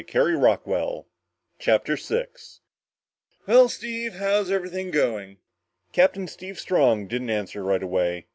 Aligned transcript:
CHAPTER 1.59 1.95
6 1.95 2.59
"Well, 3.45 3.69
Steve, 3.69 4.13
how's 4.15 4.49
everything 4.49 4.89
going?" 4.89 5.37
Captain 5.93 6.25
Steve 6.27 6.59
Strong 6.59 7.05
didn't 7.07 7.29
answer 7.29 7.61
right 7.63 7.83
away. 7.83 8.25